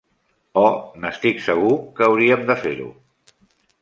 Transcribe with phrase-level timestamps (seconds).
[0.61, 0.71] Oh,
[1.03, 2.89] n'estic segur que hauríem de fer-ho.